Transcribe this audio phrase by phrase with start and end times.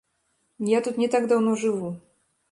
[0.69, 1.91] Я тут не так даўно жыву.